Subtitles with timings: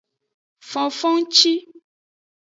[0.69, 1.53] Fofongci.